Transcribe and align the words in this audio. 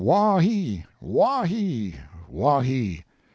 Waw 0.03 0.39
he! 0.39 0.83
waw 0.99 1.43
he! 1.43 1.93
waw 2.27 2.61
he! 2.61 3.03